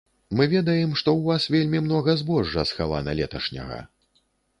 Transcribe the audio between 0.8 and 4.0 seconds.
што ў вас вельмі многа збожжа схавана леташняга.